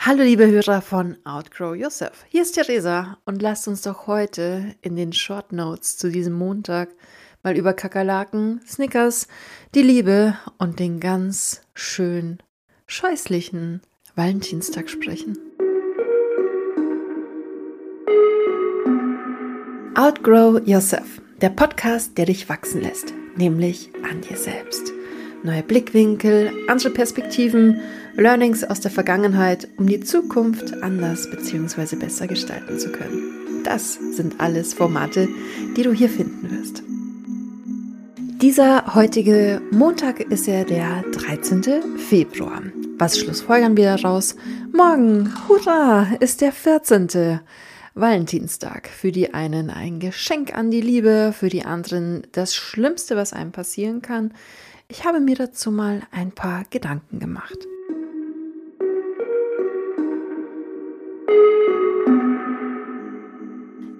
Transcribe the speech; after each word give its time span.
Hallo 0.00 0.22
liebe 0.22 0.46
Hörer 0.46 0.80
von 0.80 1.16
Outgrow 1.24 1.74
Yourself. 1.74 2.24
Hier 2.28 2.42
ist 2.42 2.52
Theresa 2.52 3.18
und 3.24 3.42
lasst 3.42 3.66
uns 3.66 3.82
doch 3.82 4.06
heute 4.06 4.76
in 4.80 4.94
den 4.94 5.12
Short 5.12 5.52
Notes 5.52 5.96
zu 5.96 6.08
diesem 6.08 6.34
Montag 6.34 6.90
mal 7.42 7.56
über 7.58 7.72
Kakerlaken, 7.72 8.60
Snickers, 8.64 9.26
die 9.74 9.82
Liebe 9.82 10.38
und 10.56 10.78
den 10.78 11.00
ganz 11.00 11.62
schön 11.74 12.38
scheußlichen 12.86 13.82
Valentinstag 14.14 14.88
sprechen. 14.88 15.36
Outgrow 19.96 20.60
Yourself, 20.64 21.20
der 21.40 21.50
Podcast, 21.50 22.16
der 22.16 22.26
dich 22.26 22.48
wachsen 22.48 22.82
lässt, 22.82 23.12
nämlich 23.36 23.90
an 24.08 24.20
dir 24.20 24.36
selbst 24.36 24.92
neue 25.42 25.62
Blickwinkel, 25.62 26.52
andere 26.68 26.90
Perspektiven, 26.90 27.80
Learnings 28.18 28.64
aus 28.64 28.80
der 28.80 28.90
Vergangenheit, 28.90 29.68
um 29.76 29.86
die 29.86 30.00
Zukunft 30.00 30.82
anders 30.82 31.30
bzw. 31.30 31.94
besser 31.94 32.26
gestalten 32.26 32.76
zu 32.76 32.90
können. 32.90 33.62
Das 33.62 33.94
sind 33.94 34.40
alles 34.40 34.74
Formate, 34.74 35.28
die 35.76 35.84
du 35.84 35.92
hier 35.92 36.08
finden 36.08 36.50
wirst. 36.50 36.82
Dieser 38.42 38.96
heutige 38.96 39.62
Montag 39.70 40.18
ist 40.18 40.48
ja 40.48 40.64
der 40.64 41.02
13. 41.12 41.62
Februar. 41.96 42.62
Was 42.98 43.20
schlussfolgern 43.20 43.76
wir 43.76 43.96
daraus? 43.96 44.34
Morgen, 44.72 45.32
hurra, 45.46 46.08
ist 46.18 46.40
der 46.40 46.50
14. 46.50 47.38
Valentinstag. 47.94 48.88
Für 48.88 49.12
die 49.12 49.32
einen 49.32 49.70
ein 49.70 50.00
Geschenk 50.00 50.56
an 50.56 50.72
die 50.72 50.80
Liebe, 50.80 51.32
für 51.38 51.50
die 51.50 51.64
anderen 51.64 52.26
das 52.32 52.56
Schlimmste, 52.56 53.14
was 53.14 53.32
einem 53.32 53.52
passieren 53.52 54.02
kann. 54.02 54.34
Ich 54.88 55.04
habe 55.04 55.20
mir 55.20 55.36
dazu 55.36 55.70
mal 55.70 56.02
ein 56.10 56.32
paar 56.32 56.64
Gedanken 56.68 57.20
gemacht. 57.20 57.68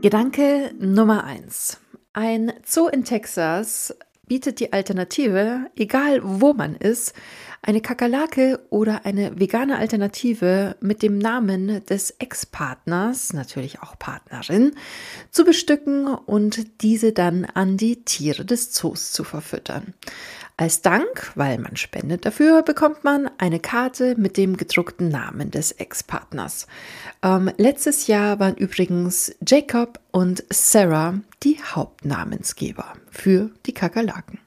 Gedanke 0.01 0.73
Nummer 0.79 1.25
1. 1.25 1.81
Ein 2.13 2.53
Zoo 2.65 2.87
in 2.87 3.03
Texas 3.03 3.97
bietet 4.29 4.61
die 4.61 4.73
Alternative, 4.73 5.73
egal 5.75 6.21
wo 6.23 6.53
man 6.53 6.77
ist, 6.77 7.15
eine 7.63 7.81
Kakerlake 7.81 8.61
oder 8.71 9.05
eine 9.05 9.41
vegane 9.41 9.77
Alternative 9.77 10.77
mit 10.81 11.03
dem 11.03 11.19
Namen 11.19 11.85
des 11.87 12.13
Ex-Partners, 12.13 13.33
natürlich 13.33 13.83
auch 13.83 13.99
Partnerin, 13.99 14.77
zu 15.33 15.45
bestücken 15.45 16.07
und 16.07 16.81
diese 16.83 17.13
dann 17.13 17.45
an 17.45 17.77
die 17.77 18.05
Tiere 18.05 18.45
des 18.45 18.71
Zoos 18.71 19.11
zu 19.11 19.25
verfüttern. 19.25 19.95
Als 20.61 20.83
Dank, 20.83 21.31
weil 21.37 21.57
man 21.59 21.77
spendet 21.77 22.27
dafür, 22.27 22.63
bekommt 22.63 23.05
man 23.05 23.31
eine 23.39 23.61
Karte 23.61 24.17
mit 24.19 24.37
dem 24.37 24.57
gedruckten 24.57 25.09
Namen 25.09 25.53
des 25.53 25.71
Ex-Partners. 25.71 26.67
Ähm, 27.23 27.49
letztes 27.59 28.09
Jahr 28.09 28.41
waren 28.41 28.57
übrigens 28.57 29.33
Jacob 29.47 30.01
und 30.11 30.43
Sarah 30.51 31.21
die 31.45 31.61
Hauptnamensgeber 31.63 32.95
für 33.09 33.53
die 33.67 33.73
Kakerlaken. 33.73 34.41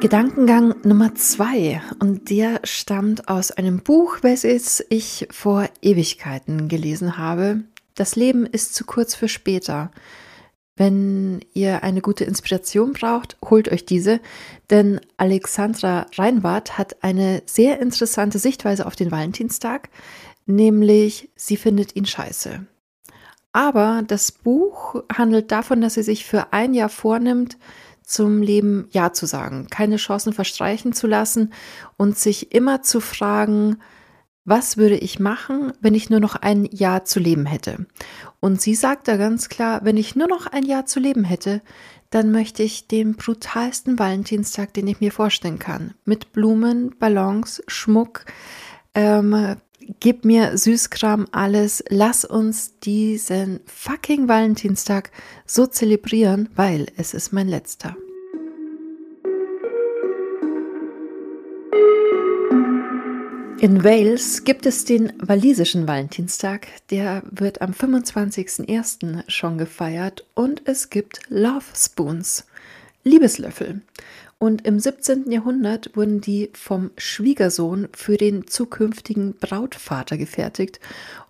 Gedankengang 0.00 0.74
Nummer 0.84 1.14
zwei 1.16 1.82
und 1.98 2.30
der 2.30 2.60
stammt 2.64 3.28
aus 3.28 3.50
einem 3.50 3.80
Buch, 3.80 4.20
welches 4.22 4.82
ich 4.88 5.28
vor 5.30 5.68
Ewigkeiten 5.82 6.68
gelesen 6.68 7.18
habe. 7.18 7.60
Das 7.94 8.16
Leben 8.16 8.46
ist 8.46 8.74
zu 8.74 8.86
kurz 8.86 9.14
für 9.14 9.28
später. 9.28 9.90
Wenn 10.76 11.40
ihr 11.52 11.82
eine 11.82 12.00
gute 12.00 12.24
Inspiration 12.24 12.92
braucht, 12.92 13.36
holt 13.44 13.70
euch 13.70 13.84
diese, 13.84 14.20
denn 14.70 15.00
Alexandra 15.18 16.06
Reinwart 16.16 16.78
hat 16.78 17.02
eine 17.04 17.42
sehr 17.44 17.80
interessante 17.80 18.38
Sichtweise 18.38 18.86
auf 18.86 18.96
den 18.96 19.10
Valentinstag, 19.10 19.90
nämlich 20.46 21.30
sie 21.36 21.58
findet 21.58 21.94
ihn 21.94 22.06
scheiße. 22.06 22.66
Aber 23.52 24.02
das 24.06 24.32
Buch 24.32 25.02
handelt 25.14 25.52
davon, 25.52 25.82
dass 25.82 25.94
sie 25.94 26.02
sich 26.02 26.24
für 26.24 26.54
ein 26.54 26.72
Jahr 26.72 26.88
vornimmt, 26.88 27.58
zum 28.02 28.42
Leben 28.42 28.88
Ja 28.90 29.12
zu 29.12 29.26
sagen, 29.26 29.68
keine 29.70 29.96
Chancen 29.96 30.32
verstreichen 30.32 30.92
zu 30.92 31.06
lassen 31.06 31.52
und 31.96 32.18
sich 32.18 32.52
immer 32.52 32.82
zu 32.82 33.00
fragen, 33.00 33.78
was 34.44 34.76
würde 34.76 34.96
ich 34.96 35.20
machen, 35.20 35.72
wenn 35.80 35.94
ich 35.94 36.10
nur 36.10 36.20
noch 36.20 36.34
ein 36.36 36.64
Jahr 36.64 37.04
zu 37.04 37.20
leben 37.20 37.46
hätte? 37.46 37.86
Und 38.40 38.60
sie 38.60 38.74
sagt 38.74 39.06
da 39.08 39.16
ganz 39.16 39.48
klar, 39.48 39.80
wenn 39.84 39.96
ich 39.96 40.16
nur 40.16 40.28
noch 40.28 40.46
ein 40.46 40.64
Jahr 40.64 40.86
zu 40.86 40.98
leben 40.98 41.24
hätte, 41.24 41.62
dann 42.10 42.30
möchte 42.30 42.62
ich 42.62 42.88
den 42.88 43.14
brutalsten 43.14 43.98
Valentinstag, 43.98 44.74
den 44.74 44.86
ich 44.86 45.00
mir 45.00 45.12
vorstellen 45.12 45.58
kann. 45.58 45.94
Mit 46.04 46.32
Blumen, 46.32 46.94
Ballons, 46.98 47.62
Schmuck, 47.68 48.24
ähm, 48.94 49.56
gib 50.00 50.24
mir 50.24 50.58
Süßkram, 50.58 51.28
alles. 51.32 51.82
Lass 51.88 52.24
uns 52.24 52.78
diesen 52.80 53.60
fucking 53.66 54.28
Valentinstag 54.28 55.10
so 55.46 55.66
zelebrieren, 55.66 56.50
weil 56.54 56.86
es 56.96 57.14
ist 57.14 57.32
mein 57.32 57.48
letzter. 57.48 57.96
In 63.62 63.84
Wales 63.84 64.42
gibt 64.42 64.66
es 64.66 64.84
den 64.86 65.12
walisischen 65.20 65.86
Valentinstag, 65.86 66.66
der 66.90 67.22
wird 67.30 67.62
am 67.62 67.70
25.01. 67.70 69.22
schon 69.28 69.56
gefeiert 69.56 70.26
und 70.34 70.62
es 70.64 70.90
gibt 70.90 71.20
Love 71.28 71.66
Spoons, 71.72 72.44
Liebeslöffel. 73.04 73.82
Und 74.40 74.66
im 74.66 74.80
17. 74.80 75.30
Jahrhundert 75.30 75.94
wurden 75.94 76.20
die 76.20 76.50
vom 76.54 76.90
Schwiegersohn 76.96 77.86
für 77.92 78.16
den 78.16 78.48
zukünftigen 78.48 79.34
Brautvater 79.34 80.18
gefertigt, 80.18 80.80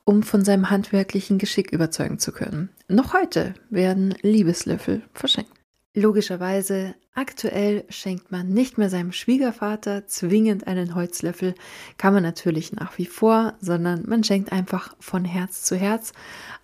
um 0.05 0.23
von 0.23 0.43
seinem 0.43 0.71
handwerklichen 0.71 1.37
Geschick 1.37 1.71
überzeugen 1.71 2.19
zu 2.19 2.33
können. 2.33 2.71
Noch 2.89 3.13
heute 3.13 3.53
werden 3.69 4.15
Liebeslöffel 4.23 5.03
verschenkt. 5.13 5.62
Logischerweise, 5.95 6.95
aktuell 7.13 7.85
schenkt 7.91 8.33
man 8.33 8.49
nicht 8.49 8.79
mehr 8.79 8.89
seinem 8.89 9.13
Schwiegervater 9.13 10.07
zwingend 10.07 10.67
einen 10.67 10.95
Holzlöffel, 10.95 11.55
kann 11.99 12.15
man 12.15 12.23
natürlich 12.23 12.73
nach 12.73 12.97
wie 12.97 13.05
vor, 13.05 13.55
sondern 13.61 14.05
man 14.09 14.25
schenkt 14.25 14.53
einfach 14.53 14.97
von 15.01 15.27
Herz 15.27 15.65
zu 15.65 15.77
Herz. 15.77 16.13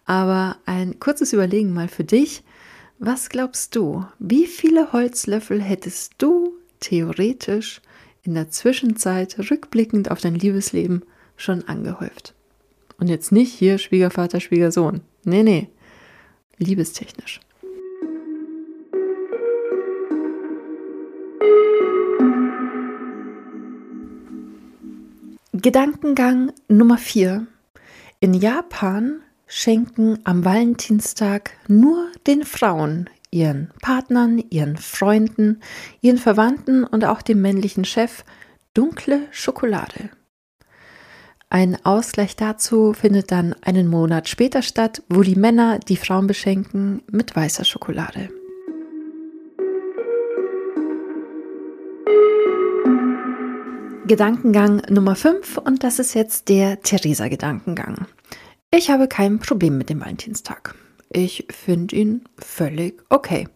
Aber 0.06 0.56
ein 0.64 0.98
kurzes 0.98 1.34
Überlegen 1.34 1.74
mal 1.74 1.88
für 1.88 2.04
dich. 2.04 2.42
Was 2.98 3.28
glaubst 3.28 3.76
du, 3.76 4.06
wie 4.18 4.46
viele 4.46 4.92
Holzlöffel 4.92 5.60
hättest 5.60 6.14
du 6.16 6.54
theoretisch 6.80 7.82
in 8.22 8.32
der 8.32 8.50
Zwischenzeit 8.50 9.38
rückblickend 9.50 10.10
auf 10.10 10.22
dein 10.22 10.36
Liebesleben 10.36 11.02
schon 11.36 11.68
angehäuft? 11.68 12.34
Und 12.98 13.08
jetzt 13.08 13.30
nicht 13.30 13.52
hier 13.52 13.76
Schwiegervater, 13.76 14.40
Schwiegersohn. 14.40 15.02
Nee, 15.24 15.42
nee. 15.42 15.68
Liebestechnisch. 16.56 17.40
Gedankengang 25.60 26.52
Nummer 26.68 26.98
4. 26.98 27.48
In 28.20 28.32
Japan 28.32 29.22
schenken 29.48 30.20
am 30.22 30.44
Valentinstag 30.44 31.50
nur 31.66 32.06
den 32.28 32.44
Frauen, 32.44 33.10
ihren 33.32 33.72
Partnern, 33.82 34.38
ihren 34.50 34.76
Freunden, 34.76 35.60
ihren 36.00 36.18
Verwandten 36.18 36.84
und 36.84 37.04
auch 37.04 37.22
dem 37.22 37.42
männlichen 37.42 37.84
Chef 37.84 38.24
dunkle 38.72 39.26
Schokolade. 39.32 40.10
Ein 41.50 41.84
Ausgleich 41.84 42.36
dazu 42.36 42.92
findet 42.92 43.32
dann 43.32 43.56
einen 43.62 43.88
Monat 43.88 44.28
später 44.28 44.62
statt, 44.62 45.02
wo 45.08 45.22
die 45.22 45.34
Männer 45.34 45.80
die 45.80 45.96
Frauen 45.96 46.28
beschenken 46.28 47.02
mit 47.10 47.34
weißer 47.34 47.64
Schokolade. 47.64 48.30
Gedankengang 54.08 54.82
Nummer 54.88 55.14
5 55.14 55.58
und 55.58 55.84
das 55.84 55.98
ist 55.98 56.14
jetzt 56.14 56.48
der 56.48 56.80
Theresa-Gedankengang. 56.80 58.06
Ich 58.70 58.90
habe 58.90 59.06
kein 59.06 59.38
Problem 59.38 59.76
mit 59.76 59.90
dem 59.90 60.00
Valentinstag. 60.00 60.74
Ich 61.10 61.46
finde 61.50 61.94
ihn 61.94 62.24
völlig 62.38 63.02
okay. 63.10 63.48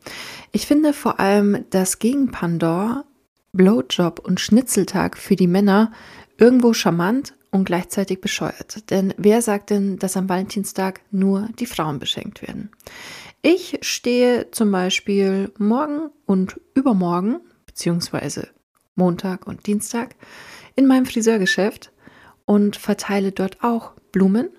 Ich 0.52 0.66
finde 0.66 0.92
vor 0.92 1.18
allem 1.18 1.64
das 1.70 1.98
Gegenpandor 1.98 3.06
Blowjob 3.52 4.20
und 4.20 4.40
Schnitzeltag 4.40 5.16
für 5.16 5.36
die 5.36 5.46
Männer 5.46 5.90
irgendwo 6.36 6.74
charmant 6.74 7.34
und 7.50 7.64
gleichzeitig 7.64 8.20
bescheuert. 8.20 8.90
Denn 8.90 9.14
wer 9.16 9.40
sagt 9.40 9.70
denn, 9.70 9.98
dass 9.98 10.18
am 10.18 10.28
Valentinstag 10.28 11.00
nur 11.10 11.48
die 11.58 11.66
Frauen 11.66 11.98
beschenkt 11.98 12.42
werden? 12.42 12.70
Ich 13.40 13.78
stehe 13.80 14.50
zum 14.50 14.70
Beispiel 14.70 15.50
morgen 15.56 16.10
und 16.26 16.60
übermorgen, 16.74 17.40
beziehungsweise 17.64 18.48
Montag 18.94 19.46
und 19.46 19.66
Dienstag 19.66 20.14
in 20.74 20.86
meinem 20.86 21.06
Friseurgeschäft 21.06 21.92
und 22.44 22.76
verteile 22.76 23.32
dort 23.32 23.62
auch 23.62 23.92
Blumen. 24.12 24.50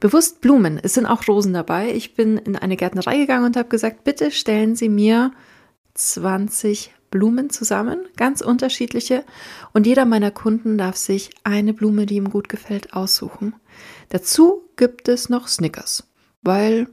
Bewusst 0.00 0.40
Blumen. 0.40 0.80
Es 0.82 0.94
sind 0.94 1.06
auch 1.06 1.26
Rosen 1.28 1.52
dabei. 1.52 1.92
Ich 1.92 2.14
bin 2.14 2.38
in 2.38 2.56
eine 2.56 2.76
Gärtnerei 2.76 3.18
gegangen 3.18 3.46
und 3.46 3.56
habe 3.56 3.68
gesagt, 3.68 4.04
bitte 4.04 4.30
stellen 4.30 4.76
Sie 4.76 4.88
mir 4.88 5.32
20 5.94 6.92
Blumen 7.10 7.50
zusammen, 7.50 8.00
ganz 8.16 8.40
unterschiedliche. 8.40 9.24
Und 9.72 9.86
jeder 9.86 10.04
meiner 10.04 10.30
Kunden 10.30 10.78
darf 10.78 10.96
sich 10.96 11.30
eine 11.44 11.74
Blume, 11.74 12.06
die 12.06 12.16
ihm 12.16 12.30
gut 12.30 12.48
gefällt, 12.48 12.94
aussuchen. 12.94 13.54
Dazu 14.08 14.68
gibt 14.76 15.08
es 15.08 15.28
noch 15.28 15.46
Snickers, 15.46 16.08
weil 16.42 16.88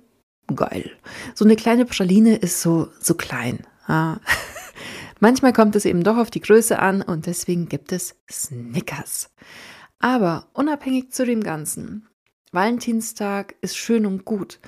geil. 0.54 0.92
So 1.34 1.46
eine 1.46 1.56
kleine 1.56 1.86
Praline 1.86 2.36
ist 2.36 2.62
so, 2.62 2.90
so 3.00 3.16
klein. 3.16 3.66
Ja. 3.88 4.20
Manchmal 5.20 5.54
kommt 5.54 5.76
es 5.76 5.86
eben 5.86 6.04
doch 6.04 6.18
auf 6.18 6.32
die 6.32 6.42
Größe 6.42 6.80
an 6.80 7.02
und 7.02 7.26
deswegen 7.26 7.68
gibt 7.68 7.92
es 7.92 8.16
Snickers. 8.32 9.30
Aber 10.00 10.48
unabhängig 10.54 11.12
zu 11.12 11.26
dem 11.26 11.44
Ganzen, 11.44 12.08
Valentinstag 12.52 13.56
ist 13.62 13.78
schön 13.78 14.06
und 14.06 14.26
gut, 14.26 14.60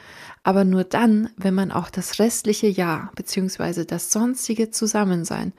aber 0.44 0.66
nur 0.66 0.84
dann, 0.84 1.30
wenn 1.38 1.56
man 1.56 1.72
auch 1.72 1.90
das 1.90 2.20
restliche 2.20 2.68
Jahr 2.68 3.12
bzw. 3.16 3.86
das 3.86 4.12
sonstige 4.12 4.70
Zusammensein 4.70 5.54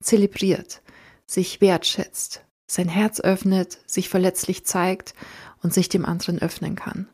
zelebriert, 0.00 0.82
sich 1.26 1.60
wertschätzt, 1.60 2.44
sein 2.66 2.88
Herz 2.88 3.20
öffnet, 3.20 3.78
sich 3.86 4.08
verletzlich 4.08 4.64
zeigt 4.64 5.14
und 5.62 5.72
sich 5.74 5.88
dem 5.88 6.04
anderen 6.04 6.40
öffnen 6.40 6.76
kann. 6.76 7.08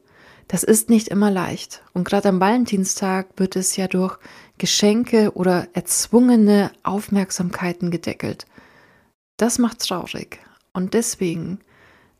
Das 0.51 0.65
ist 0.65 0.91
nicht 0.91 1.07
immer 1.07 1.31
leicht. 1.31 1.85
Und 1.93 2.05
gerade 2.05 2.29
am 2.29 2.41
Valentinstag 2.41 3.29
wird 3.37 3.55
es 3.55 3.77
ja 3.77 3.87
durch 3.87 4.19
Geschenke 4.61 5.33
oder 5.35 5.69
erzwungene 5.73 6.71
Aufmerksamkeiten 6.83 7.91
gedeckelt. 7.91 8.45
Das 9.39 9.59
macht 9.59 9.81
traurig. 9.81 10.39
Und 10.75 10.93
deswegen 10.93 11.61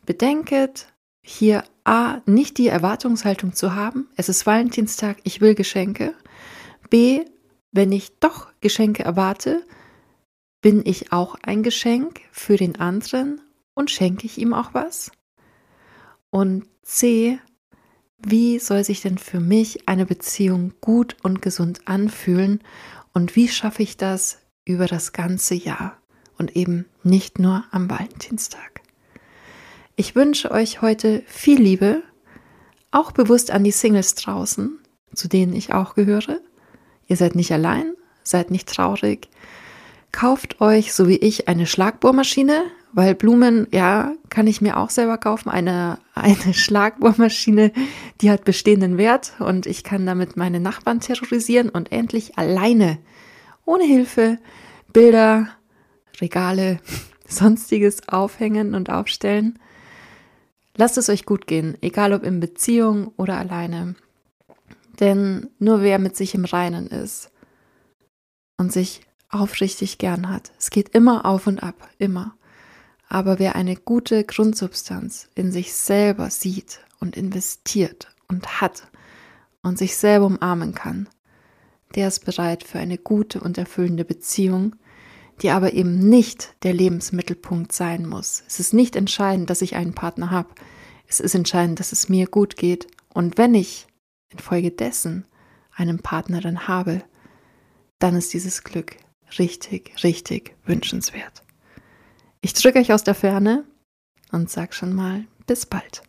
bedenket 0.07 0.87
hier 1.23 1.65
A, 1.85 2.23
nicht 2.25 2.57
die 2.57 2.69
Erwartungshaltung 2.69 3.53
zu 3.53 3.75
haben, 3.75 4.09
es 4.17 4.31
ist 4.31 4.47
Valentinstag, 4.47 5.19
ich 5.23 5.43
will 5.43 5.55
Geschenke. 5.55 6.15
B, 6.89 7.27
wenn 7.73 7.93
ich 7.93 8.19
doch 8.21 8.49
Geschenke 8.61 9.05
erwarte, 9.05 9.63
bin 10.63 10.81
ich 10.87 11.13
auch 11.13 11.37
ein 11.43 11.63
Geschenk 11.63 12.23
für 12.33 12.57
den 12.57 12.81
anderen 12.81 13.43
und 13.75 13.91
schenke 13.91 14.25
ich 14.25 14.39
ihm 14.39 14.55
auch 14.55 14.73
was? 14.73 15.13
Und 16.31 16.67
C, 16.83 17.39
wie 18.23 18.59
soll 18.59 18.85
sich 18.85 19.01
denn 19.01 19.19
für 19.19 19.41
mich 19.41 19.89
eine 19.89 20.07
Beziehung 20.07 20.73
gut 20.81 21.17
und 21.23 21.43
gesund 21.43 21.83
anfühlen 21.87 22.61
und 23.13 23.37
wie 23.37 23.49
schaffe 23.49 23.83
ich 23.83 23.97
das 23.97 24.39
über 24.65 24.87
das 24.87 25.13
ganze 25.13 25.55
Jahr 25.55 25.97
und 26.39 26.57
eben 26.57 26.87
nicht 27.03 27.39
nur 27.39 27.65
am 27.71 27.91
Valentinstag. 27.91 28.81
Ich 29.97 30.15
wünsche 30.15 30.51
euch 30.51 30.81
heute 30.81 31.23
viel 31.27 31.61
Liebe, 31.61 32.03
auch 32.91 33.13
bewusst 33.13 33.51
an 33.51 33.65
die 33.65 33.71
Singles 33.71 34.15
draußen, 34.15 34.79
zu 35.15 35.29
denen 35.29 35.53
ich 35.55 35.73
auch 35.73 35.95
gehöre. 35.95 36.41
Ihr 37.07 37.17
seid 37.17 37.35
nicht 37.35 37.53
allein, 37.53 37.95
seid 38.23 38.51
nicht 38.51 38.69
traurig. 38.69 39.29
Kauft 40.13 40.61
euch, 40.61 40.93
so 40.93 41.09
wie 41.09 41.17
ich, 41.17 41.49
eine 41.49 41.67
Schlagbohrmaschine, 41.67 42.65
weil 42.93 43.15
Blumen, 43.15 43.67
ja, 43.73 44.15
kann 44.31 44.47
ich 44.47 44.61
mir 44.61 44.77
auch 44.77 44.91
selber 44.91 45.19
kaufen. 45.19 45.49
Eine, 45.49 45.99
eine 46.15 46.37
Schlagbohrmaschine, 46.55 47.73
die 48.21 48.31
hat 48.31 48.45
bestehenden 48.45 48.99
Wert 48.99 49.35
und 49.39 49.67
ich 49.67 49.85
kann 49.85 50.07
damit 50.07 50.37
meine 50.37 50.61
Nachbarn 50.61 51.01
terrorisieren 51.01 51.69
und 51.69 51.93
endlich 51.93 52.39
alleine, 52.39 52.99
ohne 53.65 53.85
Hilfe, 53.85 54.39
Bilder, 54.93 55.49
Regale, 56.21 56.81
sonstiges 57.27 58.09
aufhängen 58.09 58.75
und 58.75 58.91
aufstellen. 58.91 59.59
Lasst 60.77 60.99
es 60.99 61.09
euch 61.09 61.27
gut 61.27 61.47
gehen, 61.47 61.77
egal 61.81 62.13
ob 62.13 62.25
in 62.25 62.41
Beziehung 62.41 63.13
oder 63.17 63.37
alleine. 63.37 63.95
Denn 64.99 65.49
nur 65.59 65.83
wer 65.83 65.99
mit 65.99 66.17
sich 66.17 66.35
im 66.35 66.45
Reinen 66.45 66.87
ist 66.87 67.31
und 68.57 68.73
sich 68.73 69.03
aufrichtig 69.31 69.99
gern 69.99 70.29
hat, 70.29 70.53
es 70.59 70.71
geht 70.71 70.91
immer 70.91 71.25
auf 71.25 71.47
und 71.47 71.63
ab, 71.63 71.89
immer 71.99 72.35
aber 73.11 73.41
wer 73.41 73.57
eine 73.57 73.77
gute 73.77 74.25
Grundsubstanz 74.25 75.29
in 75.35 75.51
sich 75.51 75.75
selber 75.75 76.31
sieht 76.31 76.81
und 77.01 77.17
investiert 77.17 78.09
und 78.29 78.61
hat 78.61 78.89
und 79.63 79.77
sich 79.77 79.97
selber 79.97 80.27
umarmen 80.27 80.75
kann, 80.75 81.09
der 81.97 82.07
ist 82.07 82.25
bereit 82.25 82.63
für 82.63 82.79
eine 82.79 82.99
gute 82.99 83.41
und 83.41 83.59
erfüllende 83.59 84.05
Beziehung, 84.05 84.77
die 85.43 85.51
aber 85.51 85.73
eben 85.73 86.09
nicht 86.09 86.55
der 86.63 86.73
Lebensmittelpunkt 86.73 87.73
sein 87.73 88.07
muss. 88.07 88.45
Es 88.47 88.61
ist 88.61 88.73
nicht 88.73 88.95
entscheidend, 88.95 89.51
dass 89.51 89.61
ich 89.61 89.75
einen 89.75 89.93
Partner 89.93 90.31
habe. 90.31 90.51
Es 91.09 91.19
ist 91.19 91.35
entscheidend, 91.35 91.81
dass 91.81 91.91
es 91.91 92.09
mir 92.09 92.27
gut 92.27 92.57
geht. 92.57 92.87
Und 93.13 93.39
wenn 93.39 93.57
ich 93.57 93.89
infolgedessen 94.29 95.27
einen 95.75 95.99
Partner 95.99 96.41
dann 96.41 96.69
habe, 96.69 97.03
dann 97.99 98.15
ist 98.15 98.33
dieses 98.35 98.63
Glück 98.63 98.97
richtig, 99.37 100.05
richtig 100.05 100.55
wünschenswert. 100.65 101.43
Ich 102.43 102.55
drücke 102.55 102.79
euch 102.79 102.91
aus 102.93 103.05
der 103.05 103.15
Ferne 103.15 103.65
und 104.33 104.49
sag 104.49 104.73
schon 104.73 104.95
mal 104.95 105.25
bis 105.47 105.67
bald. 105.67 106.03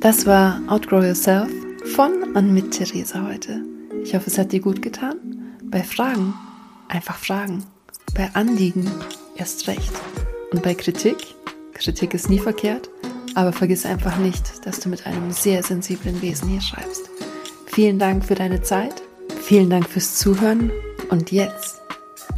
Das 0.00 0.26
war 0.26 0.60
Outgrow 0.66 1.04
Yourself 1.04 1.48
von 1.94 2.34
und 2.34 2.52
mit 2.52 2.72
Theresa 2.72 3.24
heute. 3.24 3.62
Ich 4.02 4.12
hoffe, 4.14 4.26
es 4.26 4.38
hat 4.38 4.50
dir 4.50 4.60
gut 4.60 4.82
getan. 4.82 5.16
Bei 5.70 5.84
Fragen 5.84 6.34
einfach 6.88 7.16
fragen. 7.16 7.64
Bei 8.16 8.28
Anliegen 8.34 8.90
erst 9.36 9.68
recht. 9.68 9.92
Und 10.50 10.64
bei 10.64 10.74
Kritik, 10.74 11.16
Kritik 11.74 12.12
ist 12.12 12.28
nie 12.28 12.40
verkehrt, 12.40 12.90
aber 13.36 13.52
vergiss 13.52 13.86
einfach 13.86 14.18
nicht, 14.18 14.66
dass 14.66 14.80
du 14.80 14.88
mit 14.88 15.06
einem 15.06 15.30
sehr 15.30 15.62
sensiblen 15.62 16.20
Wesen 16.22 16.48
hier 16.48 16.60
schreibst. 16.60 17.08
Vielen 17.66 18.00
Dank 18.00 18.24
für 18.24 18.34
deine 18.34 18.62
Zeit, 18.62 19.02
vielen 19.42 19.70
Dank 19.70 19.88
fürs 19.88 20.16
Zuhören 20.16 20.72
und 21.08 21.30
jetzt 21.30 21.80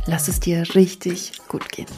lass 0.04 0.28
es 0.28 0.40
dir 0.40 0.74
richtig 0.74 1.32
gut 1.48 1.70
gehen. 1.70 1.88